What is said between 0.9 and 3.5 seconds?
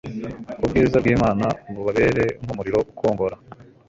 bw'Imana bubabera nk'umuriro ukongora.